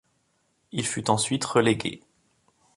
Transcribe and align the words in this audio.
Il 0.71 0.87
fut 0.87 1.11
ensuite 1.11 1.45
relégué. 1.45 2.01